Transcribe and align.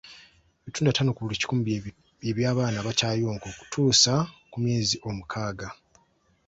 Ebitundu 0.61 0.87
ataano 0.89 1.11
ku 1.15 1.21
kikumi 1.41 1.61
bye 1.65 1.91
eby'abaana 2.29 2.77
abakyayonka 2.79 3.45
okutuusa 3.51 4.13
ku 4.51 4.57
myezi 4.63 4.95
omukaaga. 5.09 5.67